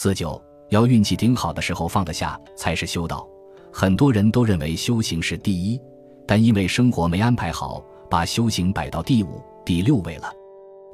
[0.00, 3.28] 四九要运气顶好的时候放得下才是修道。
[3.72, 5.80] 很多人都认为修行是第一，
[6.24, 10.32] 但因为生活没安排好，把修行摆到第五、第六位了。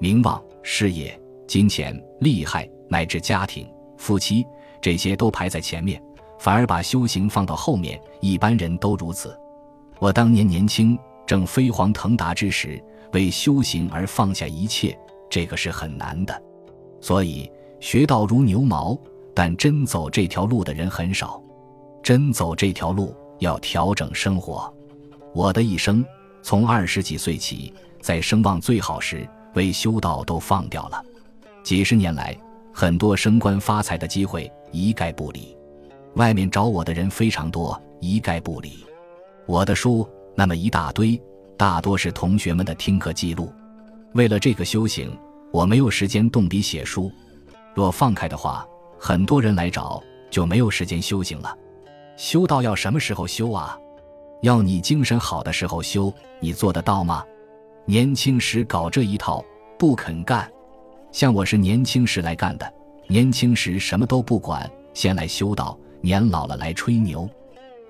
[0.00, 4.42] 名望、事业、金钱、利害乃至家庭、夫妻
[4.80, 6.02] 这些都排在前面，
[6.38, 8.00] 反而把修行放到后面。
[8.22, 9.38] 一般人都如此。
[9.98, 12.82] 我当年年轻正飞黄腾达之时，
[13.12, 14.98] 为修行而放下一切，
[15.28, 16.42] 这个是很难的。
[17.02, 17.52] 所以
[17.84, 18.98] 学道如牛毛，
[19.34, 21.38] 但真走这条路的人很少。
[22.02, 24.72] 真走这条路，要调整生活。
[25.34, 26.02] 我的一生
[26.42, 31.04] 从二十几岁起，在声望最好时为修道都放掉了。
[31.62, 32.34] 几十年来，
[32.72, 35.54] 很多升官发财的机会一概不理。
[36.14, 38.82] 外面找我的人非常多，一概不理。
[39.44, 41.20] 我的书那么一大堆，
[41.54, 43.52] 大多是同学们的听课记录。
[44.14, 45.14] 为了这个修行，
[45.52, 47.12] 我没有时间动笔写书。
[47.74, 48.66] 若放开的话，
[48.98, 51.56] 很多人来找，就没有时间修行了。
[52.16, 53.78] 修道要什么时候修啊？
[54.42, 57.24] 要你精神好的时候修，你做得到吗？
[57.84, 59.44] 年轻时搞这一套
[59.78, 60.50] 不肯干，
[61.10, 62.72] 像我是年轻时来干的，
[63.08, 67.28] 年轻时什么都不管，先来修道，年老了来吹牛。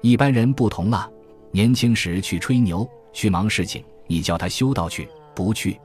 [0.00, 1.10] 一般人不同了，
[1.50, 5.78] 年轻时去吹牛，去忙事情，你叫他修道去，不去。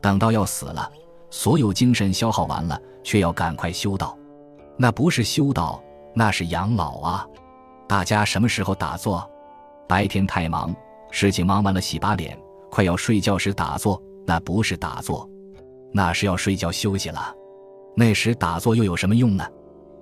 [0.00, 0.90] 等到要死了，
[1.36, 4.16] 所有精神消耗完了，却要赶快修道，
[4.78, 5.84] 那不是修道，
[6.14, 7.28] 那是养老啊。
[7.86, 9.30] 大家什么时候打坐？
[9.86, 10.74] 白天太忙，
[11.10, 12.34] 事情忙完了洗把脸，
[12.70, 15.28] 快要睡觉时打坐，那不是打坐，
[15.92, 17.34] 那是要睡觉休息了。
[17.94, 19.46] 那时打坐又有什么用呢？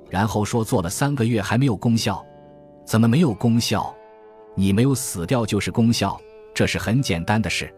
[0.09, 2.25] 然后说做了三个月还没有功效，
[2.87, 3.93] 怎么没有功效？
[4.55, 6.17] 你没有死掉就是功效，
[6.55, 7.75] 这是很简单的事。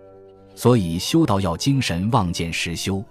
[0.54, 3.02] 所以修道要精神望见实修。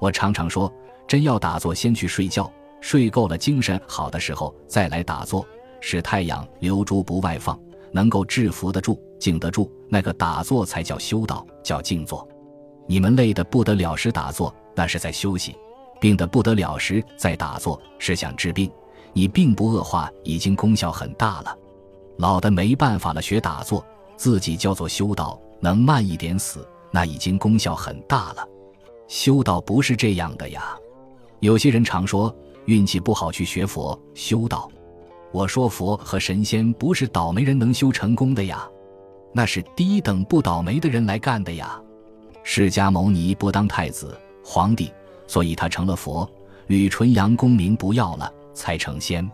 [0.00, 0.72] 我常常说，
[1.06, 5.46] 真要打坐，先去睡觉，睡够了，精神好的时候再来打坐。
[5.82, 7.58] 使太阳流珠不外放，
[7.92, 12.26] 能够制服得住、静得住，那个打坐才叫修道，叫静坐。
[12.86, 15.52] 你们累得不得了时打坐，那是在休息；
[16.00, 18.70] 病得不得了时再打坐，是想治病。
[19.12, 21.56] 你病不恶化，已经功效很大了。
[22.18, 23.84] 老的没办法了，学打坐，
[24.16, 28.46] 自己叫做修道，能慢一点死，那已经功效很大了。
[29.10, 30.78] 修道不是这样的呀。
[31.40, 32.32] 有些人常说
[32.66, 34.70] 运气不好去学佛修道。
[35.32, 38.68] 我说佛和神仙不是倒霉人能修成功的呀，
[39.32, 41.80] 那是低等不倒霉的人来干的呀。
[42.44, 44.92] 释迦牟尼不当太子皇帝，
[45.26, 46.24] 所以他成了佛；
[46.68, 49.28] 吕纯阳功名不要了，才成仙。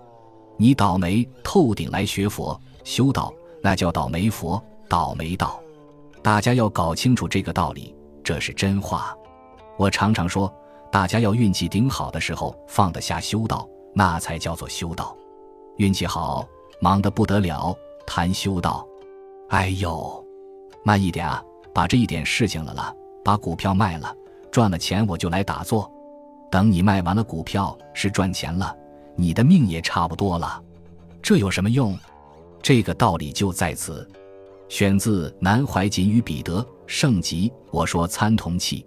[0.57, 3.31] 你倒霉透顶来学佛修道，
[3.63, 5.61] 那叫倒霉佛倒霉道。
[6.23, 7.95] 大家要搞清楚这个道理，
[8.25, 9.15] 这是真话。
[9.77, 10.53] 我常常说，
[10.91, 15.17] 大家要运气顶好的时候放得下修道，那才叫做修道。
[15.77, 16.47] 运气好，
[16.81, 17.77] 忙得不得了，
[18.07, 18.87] 谈修道。
[19.49, 20.25] 哎呦，
[20.83, 21.43] 慢一点啊，
[21.75, 22.95] 把这一点事情了了，
[23.25, 24.15] 把股票卖了，
[24.51, 25.91] 赚了钱我就来打坐。
[26.51, 28.75] 等你卖完了股票是赚钱了，
[29.15, 30.63] 你的命也差不多了。
[31.21, 31.99] 这有什么用？
[32.63, 34.09] 这个道理就在此。
[34.69, 37.53] 选自南怀瑾与彼得圣集。
[37.71, 38.85] 我说参同契。